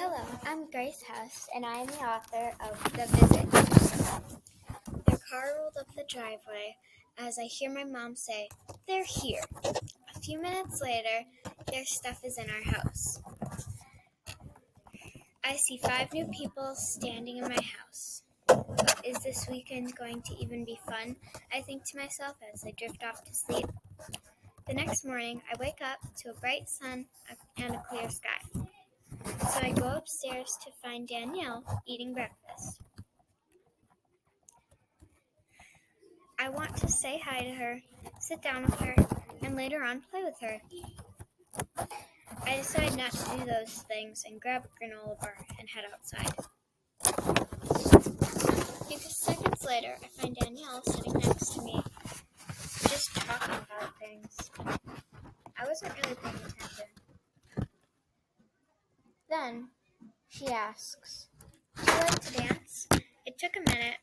Hello, 0.00 0.24
I'm 0.44 0.70
Grace 0.70 1.02
House, 1.02 1.48
and 1.56 1.66
I 1.66 1.78
am 1.78 1.88
the 1.88 1.94
author 1.94 2.52
of 2.60 2.84
The 2.92 3.04
Visit. 3.16 3.50
The 5.06 5.18
car 5.28 5.42
rolled 5.58 5.76
up 5.76 5.92
the 5.96 6.04
driveway 6.08 6.76
as 7.18 7.36
I 7.36 7.46
hear 7.46 7.68
my 7.68 7.82
mom 7.82 8.14
say, 8.14 8.48
They're 8.86 9.02
here. 9.02 9.40
A 9.64 10.20
few 10.20 10.40
minutes 10.40 10.80
later, 10.80 11.26
their 11.72 11.84
stuff 11.84 12.20
is 12.22 12.38
in 12.38 12.48
our 12.48 12.74
house. 12.76 13.20
I 15.42 15.56
see 15.56 15.78
five 15.78 16.12
new 16.12 16.26
people 16.26 16.76
standing 16.76 17.38
in 17.38 17.48
my 17.48 17.58
house. 17.60 18.22
Is 19.04 19.18
this 19.24 19.48
weekend 19.50 19.96
going 19.96 20.22
to 20.22 20.36
even 20.38 20.64
be 20.64 20.78
fun? 20.86 21.16
I 21.52 21.60
think 21.62 21.84
to 21.86 21.98
myself 21.98 22.36
as 22.54 22.64
I 22.64 22.72
drift 22.78 23.02
off 23.02 23.24
to 23.24 23.34
sleep. 23.34 23.66
The 24.68 24.74
next 24.74 25.04
morning, 25.04 25.42
I 25.52 25.56
wake 25.58 25.80
up 25.82 25.98
to 26.18 26.30
a 26.30 26.34
bright 26.34 26.68
sun 26.68 27.06
and 27.56 27.74
a 27.74 27.82
clear 27.90 28.08
sky. 28.08 28.67
So 29.24 29.60
I 29.62 29.72
go 29.72 29.88
upstairs 29.88 30.58
to 30.64 30.70
find 30.82 31.08
Danielle 31.08 31.64
eating 31.86 32.14
breakfast. 32.14 32.80
I 36.38 36.48
want 36.50 36.76
to 36.78 36.88
say 36.88 37.20
hi 37.24 37.42
to 37.42 37.50
her, 37.50 37.80
sit 38.20 38.42
down 38.42 38.62
with 38.62 38.74
her, 38.76 38.94
and 39.42 39.56
later 39.56 39.82
on 39.82 40.02
play 40.10 40.22
with 40.22 40.38
her. 40.40 40.60
I 42.46 42.56
decide 42.56 42.96
not 42.96 43.10
to 43.10 43.38
do 43.38 43.44
those 43.44 43.82
things 43.88 44.24
and 44.26 44.40
grab 44.40 44.64
a 44.64 44.68
granola 44.84 45.18
bar 45.20 45.34
and 45.58 45.68
head 45.68 45.84
outside. 45.92 46.32
A 48.80 48.84
few 48.84 48.98
seconds 48.98 49.64
later, 49.64 49.96
I 50.02 50.06
find 50.20 50.36
Danielle 50.36 50.82
sitting 50.84 51.12
next 51.14 51.54
to 51.54 51.62
me, 51.62 51.82
just 52.88 53.14
talking 53.16 53.54
about 53.54 53.98
things. 53.98 54.50
I 55.60 55.66
wasn't 55.66 55.92
really 56.04 56.16
paying 56.22 56.36
attention. 56.36 56.97
Then 59.40 59.68
she 60.28 60.48
asks, 60.48 61.28
Do 61.76 61.92
you 61.92 61.98
like 61.98 62.20
to 62.20 62.32
dance? 62.34 62.88
It 63.24 63.38
took 63.38 63.54
a 63.56 63.70
minute. 63.70 63.98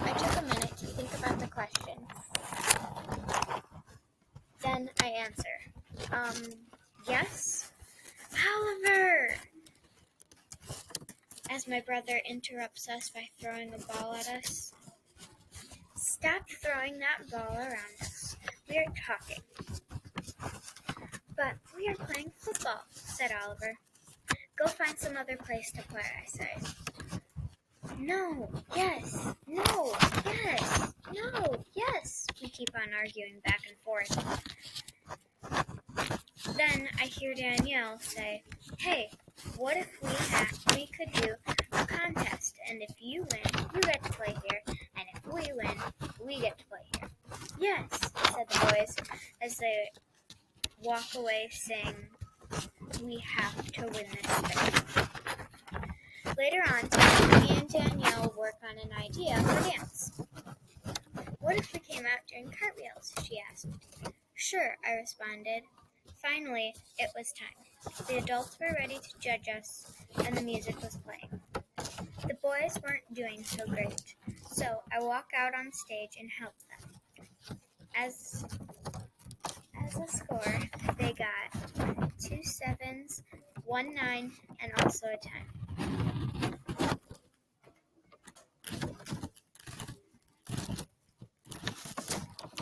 I 0.00 0.12
took 0.14 0.36
a 0.36 0.42
minute 0.42 0.76
to 0.78 0.86
think 0.86 1.14
about 1.16 1.38
the 1.38 1.46
question. 1.46 1.94
Then 4.64 4.90
I 5.00 5.06
answer, 5.06 5.56
Um, 6.10 6.34
yes? 7.06 7.70
Oliver! 8.56 9.36
As 11.48 11.68
my 11.68 11.80
brother 11.80 12.20
interrupts 12.28 12.88
us 12.88 13.10
by 13.10 13.28
throwing 13.40 13.72
a 13.72 13.78
ball 13.92 14.14
at 14.14 14.28
us. 14.28 14.72
Stop 15.94 16.42
throwing 16.50 16.98
that 16.98 17.30
ball 17.30 17.56
around 17.56 17.96
us. 18.00 18.36
We 18.68 18.78
are 18.78 18.92
talking. 19.06 19.42
But 21.36 21.54
we 21.76 21.86
are 21.86 22.06
playing 22.06 22.32
football, 22.36 22.82
said 22.90 23.30
Oliver. 23.44 23.78
Go 24.62 24.68
find 24.68 24.96
some 24.96 25.16
other 25.16 25.36
place 25.36 25.72
to 25.72 25.82
play, 25.88 26.02
I 26.22 26.24
say. 26.24 26.50
No, 27.98 28.48
yes, 28.76 29.34
no, 29.48 29.92
yes, 30.24 30.92
no, 31.12 31.64
yes. 31.74 32.26
We 32.40 32.48
keep 32.48 32.68
on 32.76 32.94
arguing 32.96 33.40
back 33.44 33.62
and 33.66 33.76
forth. 33.84 34.08
Then 36.56 36.88
I 37.00 37.06
hear 37.06 37.34
Danielle 37.34 37.98
say, 37.98 38.44
Hey, 38.78 39.10
what 39.56 39.76
if 39.76 39.88
we 40.00 40.76
we 40.76 40.86
could 40.96 41.10
do 41.20 41.34
a 41.72 41.84
contest, 41.84 42.54
and 42.70 42.80
if 42.82 42.94
you 43.00 43.22
win, 43.32 43.66
you 43.74 43.80
get 43.80 44.04
to 44.04 44.12
play 44.12 44.36
here, 44.48 44.60
and 44.68 45.06
if 45.12 45.26
we 45.26 45.52
win, 45.54 45.76
we 46.24 46.40
get 46.40 46.56
to 46.58 46.64
play 46.66 46.86
here. 47.00 47.10
Yes, 47.58 47.88
said 47.90 48.46
the 48.48 48.66
boys 48.66 48.94
as 49.42 49.56
they 49.56 49.90
walk 50.84 51.16
away 51.16 51.48
saying 51.50 51.96
we 53.00 53.18
have 53.18 53.72
to 53.72 53.82
win 53.82 54.06
this. 54.12 55.12
Later 56.38 56.62
on, 56.66 57.42
me 57.42 57.56
and 57.58 57.68
Danielle 57.68 58.34
work 58.36 58.54
on 58.62 58.76
an 58.78 58.90
idea 59.04 59.36
for 59.42 59.70
dance. 59.70 60.12
What 61.40 61.56
if 61.56 61.72
we 61.72 61.80
came 61.80 62.04
out 62.04 62.26
doing 62.28 62.52
cartwheels? 62.58 63.12
She 63.24 63.40
asked. 63.50 63.66
Sure, 64.34 64.76
I 64.86 64.94
responded. 64.94 65.62
Finally, 66.22 66.74
it 66.98 67.10
was 67.16 67.32
time. 67.32 68.06
The 68.06 68.18
adults 68.18 68.56
were 68.60 68.74
ready 68.78 68.94
to 68.94 69.18
judge 69.20 69.48
us, 69.48 69.92
and 70.24 70.36
the 70.36 70.42
music 70.42 70.80
was 70.80 70.96
playing. 70.98 71.40
The 72.26 72.34
boys 72.42 72.78
weren't 72.82 73.02
doing 73.12 73.42
so 73.44 73.66
great, 73.66 74.14
so 74.50 74.82
I 74.92 75.02
walk 75.02 75.26
out 75.36 75.52
on 75.54 75.72
stage 75.72 76.16
and 76.18 76.30
help 76.38 76.54
them. 76.70 77.58
As 77.96 78.44
as 79.84 79.96
a 79.96 80.08
score, 80.08 80.60
they 80.98 81.12
got 81.12 81.61
two 82.32 82.42
sevens, 82.42 83.22
one 83.64 83.94
nine, 83.94 84.32
and 84.62 84.72
also 84.82 85.06
a 85.06 85.18
ten. 85.18 85.42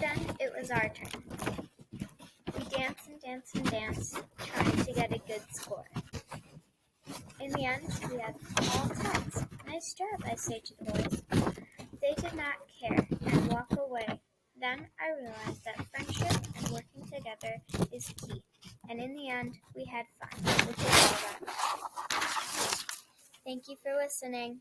Then 0.00 0.36
it 0.40 0.52
was 0.58 0.70
our 0.70 0.88
turn. 0.88 1.68
We 2.56 2.64
dance 2.64 3.00
and 3.08 3.20
dance 3.20 3.50
and 3.54 3.70
dance, 3.70 4.14
trying 4.38 4.84
to 4.84 4.92
get 4.92 5.12
a 5.12 5.18
good 5.26 5.42
score. 5.52 5.84
In 7.40 7.52
the 7.52 7.64
end, 7.64 7.82
we 8.10 8.18
had 8.18 8.34
all 8.72 8.88
tens. 8.88 9.44
Nice 9.66 9.94
job, 9.94 10.24
I 10.24 10.34
say 10.36 10.60
to 10.60 10.72
the 10.80 10.84
boys. 10.92 11.22
They 12.00 12.14
did 12.14 12.34
not 12.34 12.54
care 12.80 13.06
and 13.26 13.48
walk 13.52 13.72
away. 13.76 14.20
Then 14.60 14.86
I 15.00 15.10
realized 15.20 15.64
that 15.64 15.84
friendship 15.90 16.36
and 16.56 16.68
working 16.70 17.04
together 17.12 17.60
is 17.92 18.08
key. 18.08 18.42
And 18.90 19.00
in 19.00 19.14
the 19.14 19.28
end, 19.28 19.58
we 19.74 19.84
had 19.84 20.06
fun, 20.18 20.30
which 20.66 20.78
is 20.78 21.12
all. 21.12 21.88
Thank 23.44 23.68
you 23.68 23.76
for 23.82 23.94
listening. 23.94 24.60